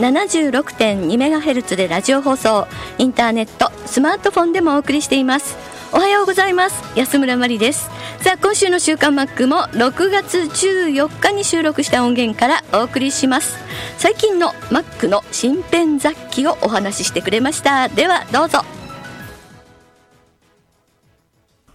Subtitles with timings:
[0.00, 5.58] 76.2MHz でラジオ放送インターネットスマートフォンでもお送りしています。
[5.92, 6.82] おはようございます。
[6.98, 7.90] 安村麻里です。
[8.22, 13.58] さあ今週の週刊マックも6月14日に収録した音源からお送りします。
[13.98, 17.88] 最近のマックの新編雑記をお話ししてくれました。
[17.88, 18.60] ではどうぞ。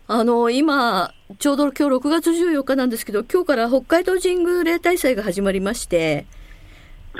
[0.07, 6.25] あの今ちょうど今日6月14日なんですけど今日から北海道神宮例大祭が始まりまして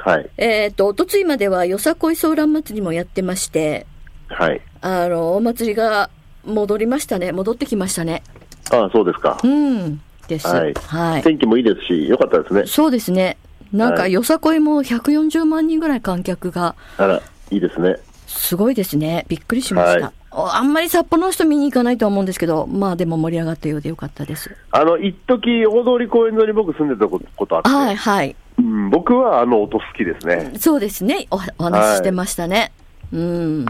[0.01, 0.29] はい。
[0.37, 3.85] えっ、と、おとついまではよさこいソーラン祭りもやってまして、
[4.27, 4.61] はい。
[4.81, 6.09] あの、お祭りが
[6.45, 7.31] 戻りましたね。
[7.31, 8.23] 戻ってきましたね。
[8.71, 9.47] ああ、そうですかう。
[9.47, 10.01] ん。
[10.27, 10.47] です。
[10.47, 11.23] ははいい。
[11.23, 12.65] 天気もいいですし、良かったですね。
[12.65, 13.37] そうですね。
[13.71, 17.97] なんか、はいよさこいも140万人ぐらい観客が、あら、いいですね。
[18.27, 19.25] すごいですね。
[19.27, 20.05] びっくりしました。
[20.05, 24.53] はいおあんまり札幌の人見に行かないとは思うんですけど、まあでも盛り上がったようでよかったです。
[24.71, 28.35] あの、一時大通公園沿いに僕住んでたことことあって、はい、はい。
[28.75, 30.51] うん、僕はあの音好きですね。
[30.59, 31.27] そうですね。
[31.31, 32.73] おお話ししてましたね。
[33.13, 33.65] うん。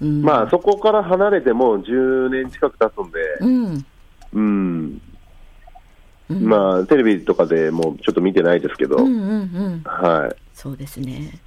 [0.00, 0.22] うん。
[0.22, 3.86] まあ、そこから離れてもう10年近く経つんで、うん。
[4.32, 5.02] うん、
[6.30, 9.82] うんまあ、テレビとかでもちょっと見てないですけど、うんうんうん。
[9.84, 10.36] はい。
[10.54, 11.40] そうですね。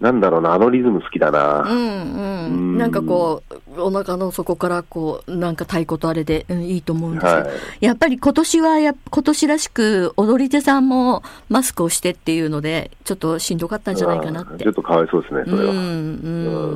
[0.00, 1.62] なんだろうな、あのリズム好きだうな。
[1.62, 2.74] んうん。
[2.74, 3.42] んなんかこ
[3.76, 7.50] う、お腹の底からこう、なんか太鼓とあれで、うん、いいと思うんですけど、はい
[7.80, 14.74] やっぱり今年はや、今年らしく踊り手さんもマスクをしてっていうので、ちょっとしんどかったんじゃないかなってうんちょっ。
[14.74, 15.70] とかわいそうですね、それは。
[15.70, 15.84] うん、うう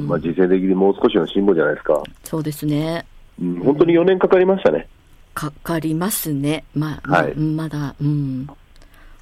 [0.00, 0.08] んん。
[0.08, 2.02] まあ、時勢的にもう少しの辛抱じゃないですか。
[2.24, 3.04] そうですね。
[3.40, 4.88] うん、本当に4年かかりましたね。
[5.34, 6.64] かかりますね。
[6.74, 8.48] まあ、はいままだ、うん。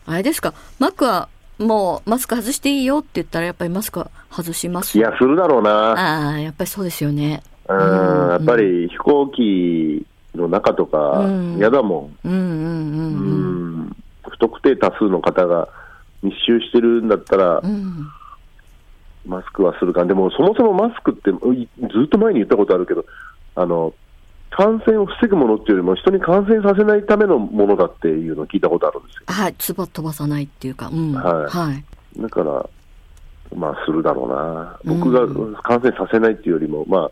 [0.06, 5.70] あれですか、マックはもうマスク外していいよって言ったらやっぱりマスクは外しますいや、するだろうな。
[5.92, 7.42] ああ、やっぱりそうですよね。
[7.68, 12.28] うんうんやっぱり飛行機の中とかうん、嫌だもん。
[12.28, 13.80] ううんうんうんうん。
[13.86, 13.96] ん。
[14.28, 15.68] 不特定多数の方が
[16.22, 18.06] 密集してるんだったらう、ん
[19.26, 20.04] マスクはするか。
[20.04, 23.04] でも、そもそもマスクって、いずっと前に言ったことあるけど、
[23.56, 23.92] あの、
[24.56, 29.22] 感染を防ぐものっていうよりも、人に感染させないためのものだっていうのを聞いたことあるんですよ。
[29.26, 31.12] はい、つば飛ばさないっていうか、うん。
[31.12, 31.84] はいはい。
[32.18, 32.66] だから、
[33.54, 34.78] まあ、するだろうな。
[34.84, 37.10] 僕がうん感染させないっていうよりも、まあ、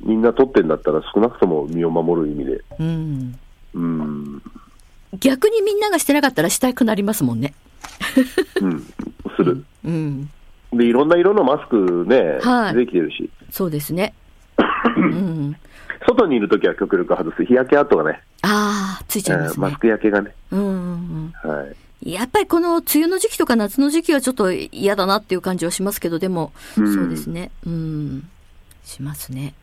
[0.00, 3.38] みんな取ってんだったら少なくとも身を守る意味で、うん。
[3.74, 4.42] うん、
[5.20, 7.54] 逆にみんながしてなかったらしたくなりますもんね。
[8.60, 8.80] うん、
[9.36, 9.64] する。
[9.84, 10.28] うん。
[10.72, 14.12] で、いろんな色のマスクね、はいできてるし、そうですね。
[14.96, 15.56] うん。
[16.06, 17.44] 外にいるときは極力外す。
[17.44, 19.78] 日焼け跡がね、ああ、ついちゃいますねえーマス。
[19.78, 21.66] ク焼けがね、うんうんはい。
[22.06, 22.10] うん。
[22.10, 27.50] やっぱりこの梅雨の時期とか夏の時期はちょっと嫌だなっていう感じはしますけど、でも、うんそうですね。
[27.66, 28.28] うん。
[28.84, 29.54] しますね。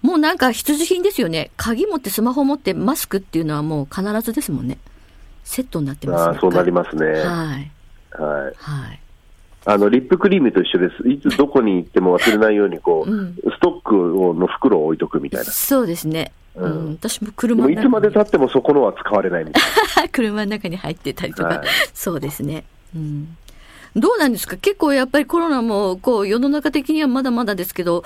[0.00, 1.50] もうなんか必需品ですよね。
[1.56, 4.78] 鍵持ってスマホ持ってマスクっていうのはもう必ずですもんね。
[5.44, 6.30] セットになってますね。
[6.30, 7.06] あーそうなりますね。
[7.06, 7.18] はい。
[7.22, 8.54] はい。
[8.56, 9.00] はい。
[9.64, 11.08] あの、リップクリームと一緒です。
[11.08, 15.50] いつどこに行っても忘れないように、こう、うんストックをの袋を置いとくみたいな。
[15.50, 16.32] そうですね。
[16.54, 16.92] ううんん。
[16.94, 19.60] 私もで車の中いつまで経ってもそこのは使われないみた
[20.04, 21.60] い 車の中に入ってたりとか、はい
[21.92, 22.64] そうですね。
[22.94, 23.36] うん。
[23.96, 24.56] どうなんですか？
[24.56, 28.04] 結構やっぱりコロナも、こう、世の中的にはまだまだですけど、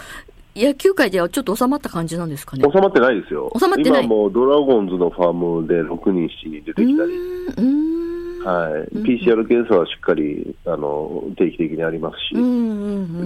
[0.57, 2.63] 野球界ではちょっと収まった感じなんですかね？
[2.63, 2.73] な。。
[2.73, 3.53] 収まってないですよ。
[3.59, 7.13] 収まってない今もうドラゴンズのファームで6人、7人出てきたり。
[7.59, 8.02] うん。
[8.45, 12.35] はい、うん PCR 検査はしっかりあの定期的にありますし。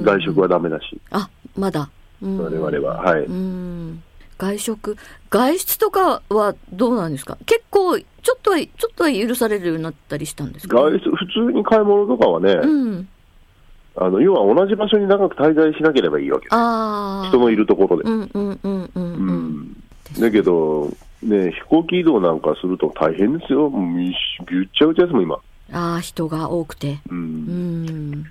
[0.04, 1.88] 外食はダメだし、あ、まだ。
[2.22, 4.02] うん我々は、はい、うん。
[4.38, 4.96] 外食、
[5.30, 7.38] 外出とかはどうなんですか？
[7.46, 13.08] 結構、ちょっとは、ちょっとは許されるようになったりしたんですか、外出、普通に買い物とかはね、うん。
[13.98, 17.28] あの要は同じ場所に長く滞在しなければいいわけです、ああ。
[17.28, 18.04] 人のいるところで。
[20.20, 20.90] だけど、
[21.22, 24.14] ね、飛行機移動なんかすると大変ですよ、もうみ
[24.46, 25.38] ぐっちゃぐちゃですもん、今。
[25.72, 26.98] ああ、人が多くて。
[27.08, 28.24] ううんん。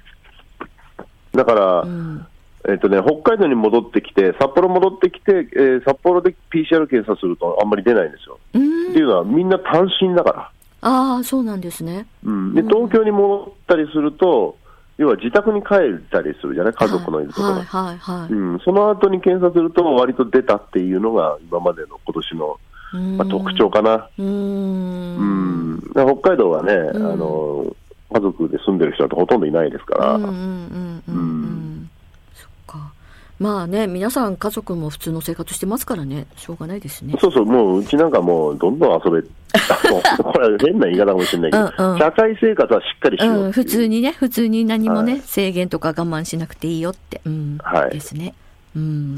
[1.34, 2.26] だから、うん。
[2.68, 8.40] えっとね、北海道に戻ってきて、札幌戻ってきて、えー札幌で PCR 検査するとあんまり出ないんですよ。
[8.54, 8.62] うっ
[8.94, 9.06] ていん。
[9.06, 10.52] うのは、みんな単身だから。
[10.82, 12.08] ああ、そうなんですね。
[12.24, 14.58] うん、でうん東京に戻ったりすると、
[14.98, 18.34] 要は自宅に帰ったりするじゃない、家族のいるところ、はいはいはい。
[18.34, 22.56] うん、その後に検査すると、割と出たっていうのが、今までの今年の、うん
[22.96, 24.26] まあ、特徴かな、うー。
[24.26, 25.82] うん。
[25.94, 27.12] 北海道はね、うん。
[27.12, 27.76] あの、
[28.14, 31.90] 家族で住んでる人なんてほとんどいないですから、うんうんうんうんうん。
[32.34, 32.92] そっか。
[33.40, 37.16] まあね、皆さん家族も普通の生活してますからね、しょうがないですね。
[37.20, 39.22] そうそう、もううちなんかもう、どんどん遊べ、
[40.24, 42.00] これは変な言い方かもしれないけど、うんうん。
[42.00, 43.44] 社会生活はしっかりしよう。
[43.46, 45.22] うん、普通にね、普通に何もね、はい。
[45.22, 47.92] 制限とか我慢しなくていいよって、うん、はい。
[47.92, 48.34] ですね。
[48.76, 49.18] うん。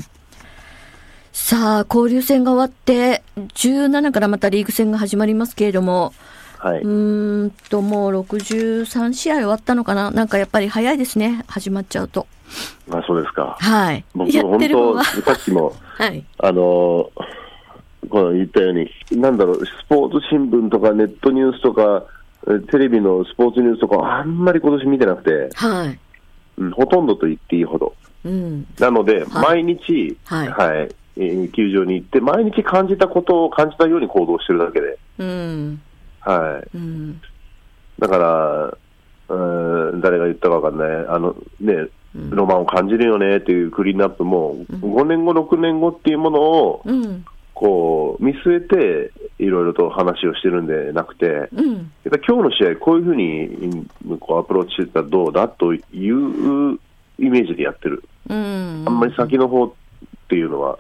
[1.40, 6.12] さあ、交流戦が終わって、17からまたリーグ戦が始まりますけれども、
[6.58, 6.82] はい。
[6.82, 10.10] うーんと、もう63試合終わったのかな？
[10.10, 12.26] なんかやっぱり早いですね、始まっちゃうと。
[12.92, 13.56] あそうですか。
[13.60, 14.04] はい。
[14.16, 15.04] 僕、やっ本当、てる方は。
[15.24, 16.26] さっきも、はい。
[16.40, 17.12] あの
[18.10, 22.04] この言ったように、なんだろう、スポーツ新聞とかネットニュースとか、
[22.48, 26.00] えテレビのスポーツニュースとか、あんまり今年見てなくて、はい。
[26.58, 27.94] うん、ほとんどと言っていいほど。
[28.26, 28.66] うん。
[28.80, 30.96] なので、はい毎日、はいえー
[31.52, 35.82] 球場に行って、毎日感じたことを感じたように行動してるだけで、うん。
[36.20, 36.78] はい。
[36.78, 37.22] うん。
[38.00, 38.78] だから、
[39.30, 41.88] うん誰が言ったかわかんない、あのね、
[42.30, 47.26] ロマンを感じるよねっていうクリーンアップも、5年後、6年後っていうものをうん。
[47.60, 51.92] こう見据えて、いろいろと話をしてるんでなくて、やっうん。
[52.08, 53.88] ぱ今日の試合、こういうふうに
[54.20, 55.82] こうアプローチしてたらどうだという
[57.18, 58.84] イメージでやってる、うん。
[58.86, 59.72] あんまり先の方っ
[60.30, 60.78] ていうのは、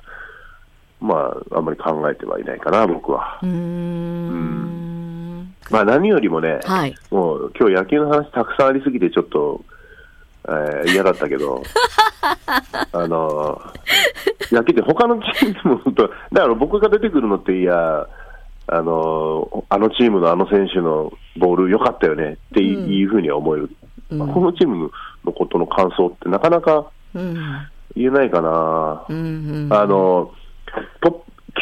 [0.99, 3.45] まあ、あんまり考えてはいないかな、僕はう。
[3.45, 5.53] ーん。
[5.69, 6.95] まあ、何よりもね、はい。
[7.11, 9.61] もう今日野球の話たくさんありすぎて、ちょっと、
[10.47, 11.61] えー嫌だったけど、
[12.93, 13.61] あの
[14.49, 16.09] 野球って他のチームも本当、だ
[16.41, 18.07] から僕が出てくるのって、いや、
[18.69, 23.69] あのあのチームのあの選手のボール良かったよねっていうふうには思える、
[24.11, 24.91] うんまあこのチーム
[25.25, 27.35] のことの感想ってなかなかうん。
[27.95, 29.03] 言えないかな。
[29.09, 29.67] うん。
[29.71, 30.33] あのと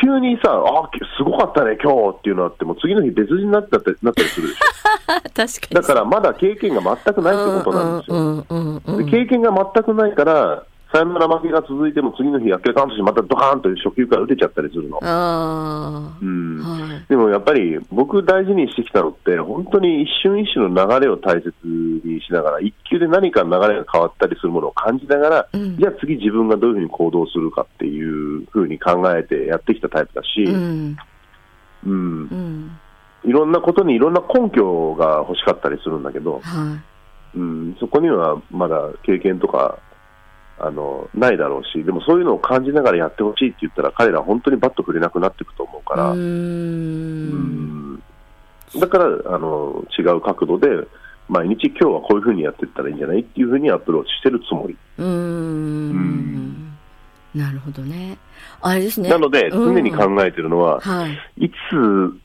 [0.02, 4.62] 急にさ、あすごかったね、今日っていうのあっても、次の日別人になったってなったりするでしょ。
[5.34, 5.76] 確かに。
[5.76, 9.06] だからまだ経験が全くないってことなんですよ。
[9.06, 10.64] 経験が全くないから、
[10.96, 14.98] サヨナラ負けが続いても次の日、明らかんとしてまたドカーンと初球から打てちゃったりするの。
[15.04, 16.70] あうんあ。
[16.70, 17.06] はい。
[17.10, 30.98] でもやっぱり僕大事にしてきたのって、本当に一瞬一瞬の流れを大切にしながら、一球で何か流れが変わったりするものを感じながら、うんじゃあ次自分がどういうふうに行動するかっていうふうに考えてやってきたタイプだし、うん。
[31.86, 32.80] うんうん。
[33.26, 36.80] いろんなことにいろんな根拠が欲しかったりするんだけど、は
[37.36, 39.78] うん、そこにはまだ経験とか
[40.58, 45.86] あのないだろうし、でもそういうのを感じながらやってほしいって言ったら、彼らは本当にバット振れなくなっていくと思うい。
[45.86, 48.04] から、うんん
[48.80, 50.68] だからあの違う角度で、
[51.28, 54.78] 毎日今日はこういうふうにやっていったらいいんじゃないっていうふうにアプローチしてるつもり。
[54.98, 56.74] うーん。
[57.34, 58.18] なるほどね。
[58.62, 59.10] あれですね。
[59.10, 61.46] なので、うん常に考えてるのは、はい。
[61.46, 62.20] いつ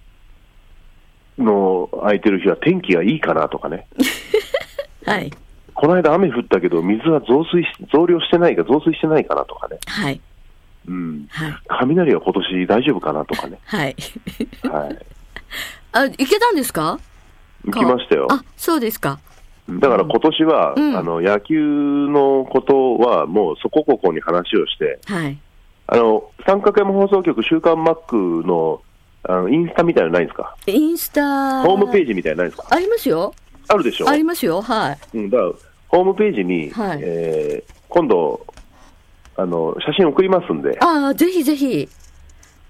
[1.38, 3.86] の空いてる日は天気がいいかなとかね。
[5.04, 5.32] はい。
[5.80, 9.78] この間雨降ったけど、水は増水し、増量してないか、増水してないかなとかね。
[9.86, 10.20] はい。
[10.86, 11.26] うん。
[11.30, 11.54] はい。
[11.68, 13.58] 雷は今年大丈夫かなとかね。
[13.64, 13.96] はい。
[14.70, 14.98] はい。
[15.92, 16.98] あ、行けたんですか？
[17.64, 18.26] 行きましたよ。
[18.30, 19.20] あ、そうですか。
[19.70, 21.56] だから今年は、うんあの、野球
[22.08, 25.38] のことはもうそこここに話をして、はい。
[25.86, 28.82] あの、三角山放送局週刊マックの、
[29.22, 30.54] あの、インスタみたいなのないんですか？
[30.66, 31.62] インスタ。
[31.62, 32.74] ホームページみたいなのないんですか？
[32.76, 33.32] ありますよ。
[33.68, 34.08] あるでしょ？
[34.10, 34.60] ありますよ。
[34.60, 34.98] はい。
[35.14, 35.52] うん、だから、
[35.90, 38.46] ホームページに、はいえー今度、
[39.34, 41.88] あの、写真送りますんで、ああ、ぜひぜひ。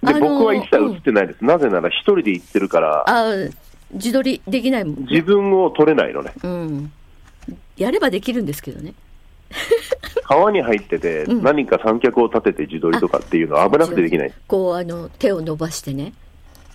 [0.02, 1.44] で、僕は一切写ってないです。
[1.44, 3.54] なぜなら一人で行ってるから、あー
[3.92, 5.02] 自撮りできないもん、ね。
[5.10, 6.32] 自分を撮れないのね。
[6.42, 6.92] うん。
[7.76, 8.94] やればできるんですけどね。
[10.24, 14.32] 川に入ってて、うん何か三脚を立てて自撮りとかっていうのは危なくてできない。
[14.46, 16.14] こう、あの、手を伸ばしてね。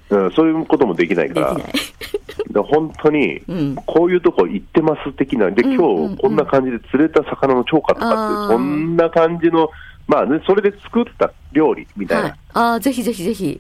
[0.10, 9.70] うん、そういうこともできないから、で本当に、うんこういうとこ行ってます的な、で、うん今日こんな感じで釣れた魚の超過とかってそんな感じの、
[10.08, 12.38] まあね、それで作った料理みたいはいな。。
[12.54, 13.60] ああ、ぜひぜひぜひ、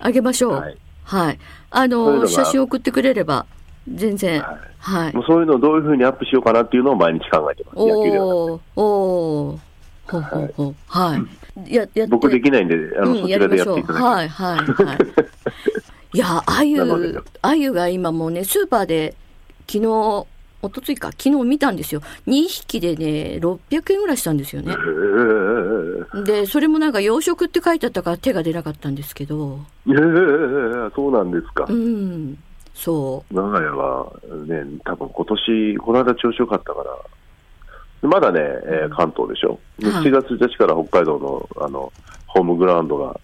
[0.00, 0.52] あげましょう。
[0.52, 0.60] は
[1.04, 1.38] はいい。
[1.70, 3.46] あの、のが写真送ってくれれば、
[3.88, 4.40] 全然。
[4.40, 5.14] はいはい。
[5.14, 7.84] もうそういうのをどういうふうにアップしようかなっていうのを毎日考えてます、野。
[7.84, 9.58] おー、おー。
[10.06, 10.74] ほうほうほう。
[10.86, 11.16] は
[11.66, 11.74] い。
[11.74, 12.06] や、やって。
[12.06, 13.64] 僕できないんで、あの、うん、そちらでや。
[13.64, 14.98] っていただきはい、はい、はい。
[16.14, 16.80] いや、あゆ
[17.42, 19.16] あゆが今もうね、スーパーで、
[19.66, 22.02] 昨日、おとついか、昨日見たんですよ。
[22.28, 24.76] 2匹でね、600円ぐらいしたんですよね
[26.24, 29.94] で、それもなんか養殖って書いてあったから手が出なかったんですけど、ええ
[30.94, 31.72] そうなんですかう。
[31.72, 32.38] ん、
[32.74, 33.34] そう。
[33.34, 34.12] 長屋は
[34.46, 36.84] ね、多分今年、この間調子良かったか
[38.02, 39.58] ら、まだね、えー関東でしょ。
[39.82, 41.92] はい7月1日から北海道のあの
[42.28, 43.18] ホームグラウンドが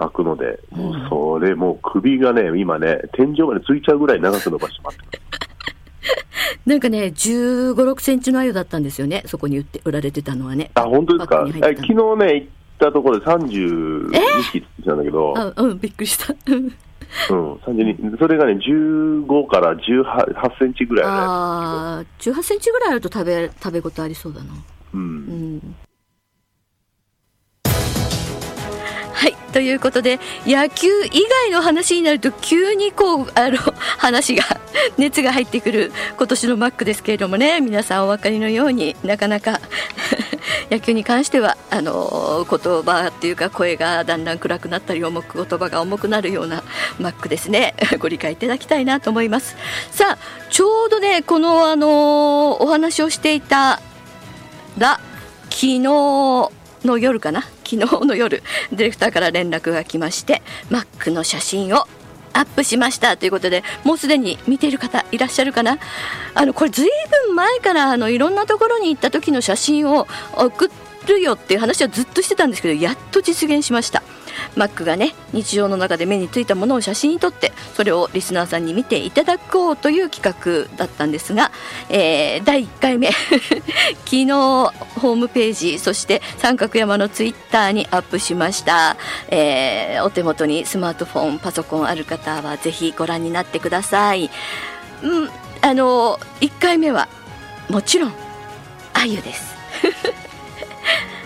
[0.00, 4.98] 開くので、もうそれ、もう首がね、今ね、天井までついちゃうぐらい長く伸ばしてます。
[6.66, 9.22] なんかね、15、6センチの鮎だったんですよね。
[9.26, 10.70] そこに売って、売られてたのはね。
[10.74, 11.46] あ、本当ですか？
[11.48, 14.10] え昨日ね、行ったところで32
[14.42, 16.34] 匹って言ってたんだけど、あ、うん、びっくりした。
[16.46, 16.72] うん
[17.30, 21.12] うん、32、それがね、15から18センチぐらいね。
[21.12, 24.52] ああ、18センチぐらいあると食べ、食べ応えありそうだな。
[24.94, 24.96] う。
[24.96, 25.76] うん
[29.20, 29.36] はい。
[29.52, 31.10] ということで、野球以
[31.44, 33.58] 外の話になると、急にこう、あの、
[33.98, 34.42] 話が、
[34.96, 39.60] 熱が入ってくる今年のマックですけれどもね、皆さんお分かりのようになかなか、
[40.72, 46.62] 野球に関しては、あの、言葉っていうか声がだんだん暗くなったり、重く、言葉が重くなるような
[46.98, 47.74] マックですね。
[48.00, 49.54] ご理解いただきたいなと思います。
[49.90, 53.82] さあ、ちょうどね、この、あの、お話をしていた
[54.78, 54.98] ら、
[55.50, 57.42] 昨日の夜かな？
[57.64, 61.86] 昨日の夜ディレクターから連絡が来ましてマックの写真を
[62.32, 65.78] アップしましたということでもうすでに見ている方いらっしゃるかな？
[66.34, 66.88] あのこれずい
[67.26, 70.06] ぶん前からあのいろんなところに行った時の写真を
[70.36, 74.02] 送ってるよっていう話はずっとしてたんですけどやっと実現しました。
[74.56, 81.50] マックがね日常の中で目についたものを写真に撮ってそれをリスナーさんに見ていただこうという企画だったんですが、
[81.88, 83.10] えー第1回目
[84.04, 88.96] 昨日ホームページそして三角山のツイッターにアップしました、
[89.28, 94.30] えーお手元にスマートフォンパソコンある方はぜひご覧になってください、
[95.02, 97.08] うん、あの1回目は
[97.68, 98.12] もちろん
[98.94, 99.59] あゆです。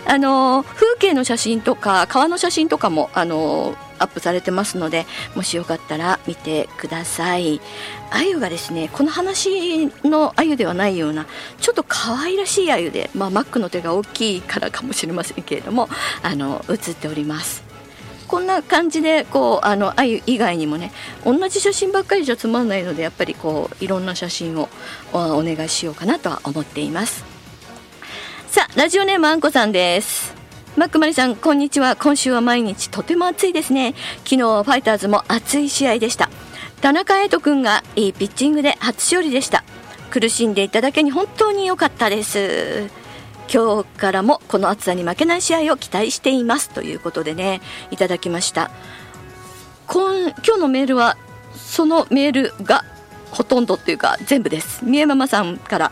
[0.07, 7.61] あの風景の写真とか川の写真とかもあのアップされてますのでもしよかったら見てください。
[8.11, 11.25] 鮎がですねこの話の鮎ではないような
[11.59, 15.89] ちょっと可愛らしい鮎で、まあ、マックの手が大きいからかもしれませんけれども
[16.21, 17.63] あの写っております。
[18.27, 20.91] こんな感じでこうあの鮎以外にもね
[21.23, 24.67] 同じ写真ばっかりじゃつまんないのでやっぱりこういろんな写真を
[25.13, 27.34] お願いしようかなとは思っています。
[28.55, 30.33] さあラジオネームあんこさんです。
[30.77, 31.97] マックマリさんこんにちは。
[31.97, 33.95] 今週は毎日とても暑いですね。
[34.19, 36.29] 昨日ファイターズも熱い試合でした。
[36.79, 39.65] 田中瑛斗君がいいピッチングで初勝利でした。
[40.09, 42.89] 苦しんでいただけに本当に良かったです。
[43.53, 46.69] 今日からもこの暑さに負けない試合を期待しています。
[46.69, 47.59] ということでね
[47.91, 48.71] いただきました。
[49.87, 51.17] 今今日のメールは
[51.55, 52.85] そのメールが
[53.31, 54.85] ほとんどっていうか全部です。
[54.85, 55.91] 三重ママさんから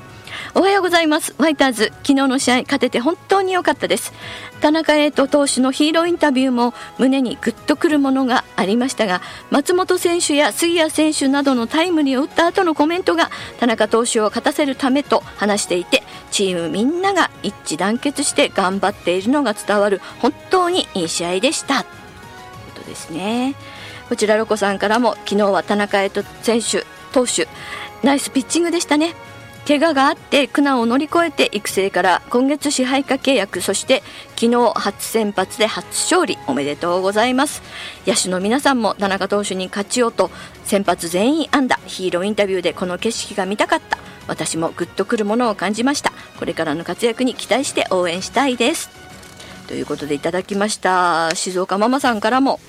[0.55, 1.33] おはようございます。
[1.33, 4.13] ファイターズ昨日の試合勝てて本当に良かったです。
[4.61, 21.83] 田中瑛斗投手のヒーローインタビューも胸にグッとくるものがありましたが松本選手や杉谷選手などのタイムリーを打った後のコメントが田中投手を勝たせるためと話していてチームみんなが一致団結して頑張っているのが伝わる本当にいい試合でした。
[21.83, 23.55] ということですね。
[24.07, 27.47] こちらロコさんからも昨日は田中瑛斗選手投手
[28.03, 29.15] ナイスピッチングでしたね。
[29.65, 34.03] 怪我があって苦難を乗り越えて育成から今月支配下契約そして
[34.35, 37.61] 昨日初先発で初勝利おめでとうございます。
[38.05, 40.31] 野手の皆さんも田中投手に勝ちようと
[40.65, 43.97] 先発全員安打ヒーローインタビューでこの景色が見たかった。
[44.27, 46.11] 私もグッとくるものを感じました。
[46.39, 48.89] これからの活躍に期待して応援したいです。
[49.67, 51.31] ということでいただきました。
[51.35, 52.59] 静岡ママさんからも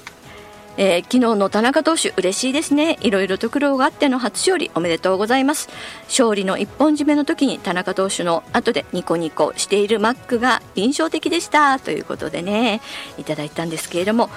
[0.77, 2.99] えー昨日の田中投手嬉しいですね。
[3.01, 5.69] いろいろと苦労があっての初勝利おめでとうございます。
[6.09, 11.79] 勝利の一本締めの時に田中投手の後でニコニコしているマックが印象的でした。
[11.79, 12.81] ということでね
[13.19, 14.31] いただいたんですけれども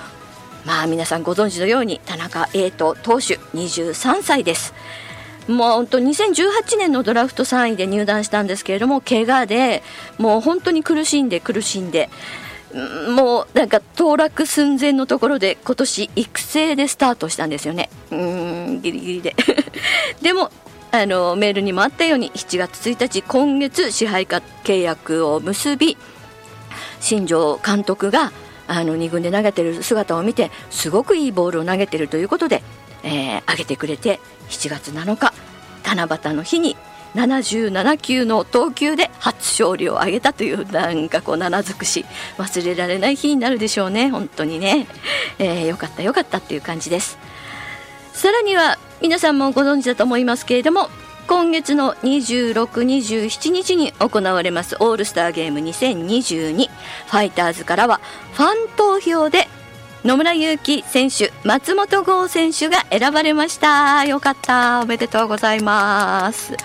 [0.63, 4.75] まあ皆さんご存知のように田中瑛斗投手23歳です。
[5.47, 9.81] もう本当2018年のドラフト3位で入団したんですけれども怪我で
[10.17, 12.09] もう本当に苦しんで苦しんで
[12.73, 17.89] もうなんか当落寸前のところで今年育成でスタートしたんですよね。
[18.11, 19.35] うーんギリギリで。
[20.21, 20.51] でも
[20.91, 25.97] あのメールにもあったように7月1日今月支配下契約を結び
[26.99, 28.31] 新庄監督が
[28.67, 32.63] あの2軍で投げてる姿を見てすごくいいボールを投げてるということで、
[33.03, 34.19] えー上げてくれて
[34.49, 35.33] 7月7日
[35.83, 36.75] 七夕の日に
[37.17, 42.05] 77球の投球で初勝利を挙げたというなんかこう七尽くし
[42.37, 44.87] 忘れられない日になるでしょうね本当にね、
[45.39, 47.17] えーよかったよかったっていう感じです
[48.13, 50.89] さらには皆さんもご存知だと思いますけれども
[51.27, 57.99] 今月の26、27日に行われますオールスターゲーム2022ファイターズからは
[58.33, 59.47] ファン投票で
[60.05, 64.05] 野村祐希選手、松本剛選手が選ばれました。
[64.05, 64.79] よかった。
[64.81, 66.55] おめでとうございます。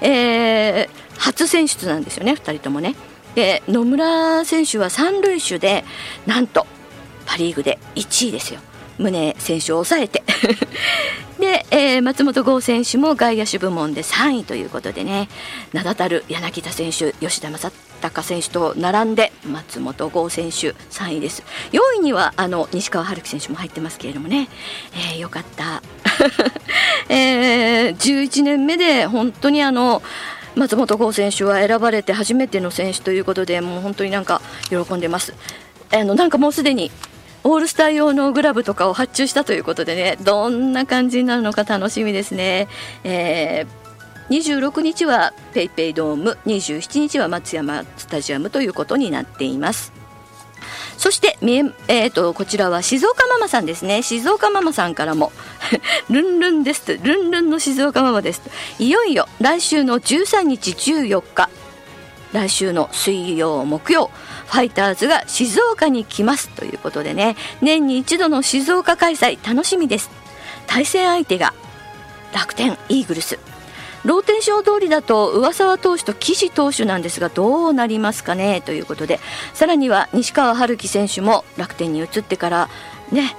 [0.00, 2.94] えー、初選出なんですよね、2人ともね。
[3.34, 5.84] で、野村選手は三塁手で、
[6.26, 6.66] なんと、
[7.26, 8.60] パ・リーグで1位ですよ。
[8.98, 10.22] 宗選手を抑えて
[11.38, 15.28] で、えー、松本剛選手も外野手部門で3位ということでね
[15.72, 21.42] 名だたる柳田選手吉田正尚選手と並んで松本剛選手3位です。
[21.72, 24.48] 4位にはあの西川春樹選手も入ってますけれどもね、
[24.92, 25.82] えー、よかった、
[27.08, 30.02] えー、11年目で本当にあの
[30.56, 34.40] 松本剛選手は選ばれて初めての選手ということでもう本当になんか
[34.70, 35.34] 喜んでます。
[35.90, 36.90] あのなんかもうすでに
[37.44, 42.68] オールスター用のグラブとかを発注したということでねどんな感じになるのか楽しみですね。
[43.04, 43.77] えー
[44.30, 49.92] 26日は PayPay ドーム27日は松山スタジアムということになっています。
[50.98, 54.02] そして、えーと、こちらは静岡ママさんですね。
[54.02, 55.32] 静岡ママさんからも
[56.10, 56.98] ルンルンです。
[57.00, 58.42] ルンルンの静岡ママです。
[58.80, 61.48] いよいよ来週の13日14日
[62.32, 64.10] 来週の水曜木曜
[64.46, 66.48] ファイターズが静岡に来ます。
[66.48, 67.36] ということでね。
[67.62, 70.10] 年に一度の静岡開催楽しみです。
[70.66, 71.54] 対戦相手が
[72.34, 73.38] 楽天イーグルス。
[74.08, 78.62] ローテンション通りだと上沢投手と岸投手なんですがどうなりますかね？
[78.62, 79.20] ということで
[79.52, 82.68] さらには西川春樹選手も楽天に移ってから
[83.12, 83.36] ね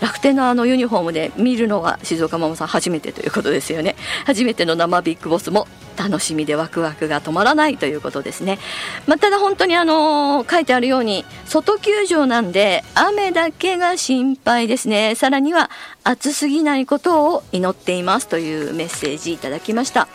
[0.00, 3.94] 楽天のあのユニフォームで見るのは静岡ママさん初めてということですよね。
[4.26, 8.58] 初めての生ビッグボスも楽しみでワクワクが止まらないということですね、
[9.06, 15.14] まあ、ただ本当にあの書いてあるように外球場なんで雨だけが心配ですね。
[15.14, 15.70] さらには
[16.02, 20.08] 暑すぎないことを祈っていますというメッセージいただきました。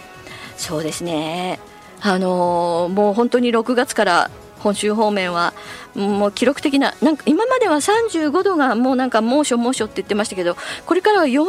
[0.57, 1.59] そうですね。
[2.01, 5.53] あのー、もう本当に6月から本州方面は
[5.95, 11.45] もう記録的ななんか今までは35度がもうなんか猛暑猛暑って言ってましたけどこれからは40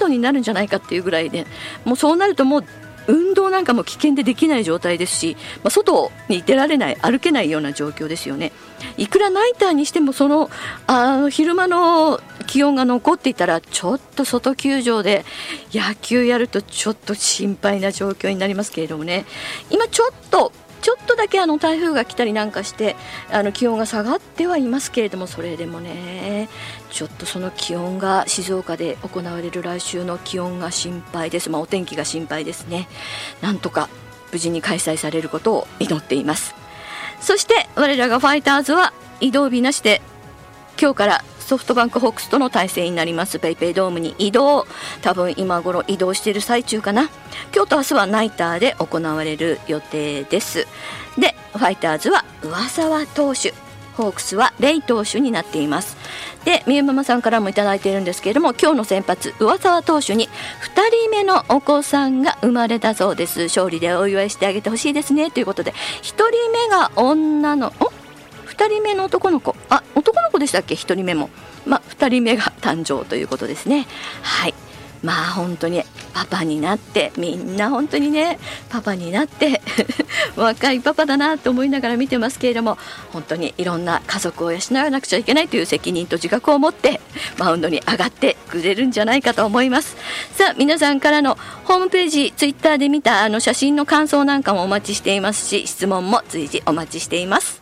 [0.00, 1.46] 度になるんじゃないかっていうぐらいで
[1.84, 2.64] もうそうなるともう
[3.06, 8.52] 運動なんかも危険でできない状態ですし、まあ、外に出られない歩けないような状況ですよね。
[8.96, 10.50] いくらナイターにしてもその
[10.86, 15.24] あ昼間の気温が残っていたらちょっと外球場で
[15.72, 19.24] 野球やるとちょっと心配な状況になりますけれどもね。
[19.70, 22.96] 今ちょっとちょっとだけあの台風が来たりなんかして
[23.30, 26.48] あの気温が下がってはいますけれどもそれでもね
[26.90, 32.88] ちょっとその気温が静岡で行われる来週の気温が心配です、まあ、お天気が心配ですね。
[33.40, 33.88] なんとか
[34.32, 36.54] 無事に開催されることを祈っています。
[37.20, 40.02] そして我らがファイターズは移動日なしで
[40.80, 43.38] 今日からソフトバンクホークスとの対戦になります。
[43.38, 44.66] ペイペイドームに移動。
[45.02, 47.10] 多分今頃移動している最中かな。
[47.54, 50.66] 今日と明日はナイターで行われる予定です。
[51.18, 53.52] でファイターズは上沢投手。
[53.98, 55.98] ホークスはレイ投手になっています。
[56.46, 60.30] でみゆママさんからも頂いているんですけれども今日の先発上沢投手に2
[61.02, 63.42] 人目のお子さんが生まれたそうです。
[63.42, 65.30] 勝利でお祝いしてあげてほしいですね。
[65.30, 67.92] ということで1人目が女のお
[68.52, 69.56] 2人目の男の子。
[69.70, 71.30] あ男の子でしたっけ？1人目も。
[71.66, 73.86] まあ2人目が誕生ということですね。
[74.22, 74.54] はい。
[75.02, 75.82] まあ本当に
[76.14, 78.38] パパになってみんな本当にね
[78.68, 79.60] パパになって
[80.36, 82.78] 若いパパだなと思いながら見てますけれども
[83.12, 87.00] 本当にいろんな家族を養わなくちゃいけないという責任と自覚を持って
[87.38, 89.96] マウンドに上がってくれるんじゃないかと思います。
[90.36, 97.61] さあ皆さんからのホームページツイッターで見たあの写真の感想なんかもお待ちしていますし質問も随時お待ちしています。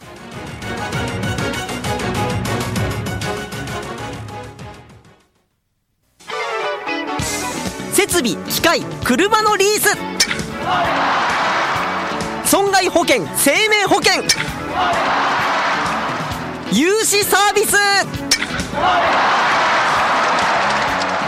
[8.20, 9.96] 備機械車のリース。
[12.44, 14.22] 損害保険生命保険。
[16.72, 17.76] 融資サービス。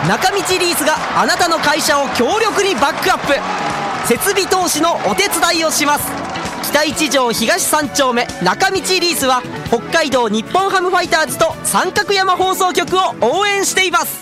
[0.09, 3.35] 中道リースがあなたの会社を強力にバックアップ。
[4.07, 6.11] 設備投資のお手伝いをします。
[6.65, 14.22] 北一条東三丁目中道リースは北海道日本ハムファイターズと三角山放送局を応援しています。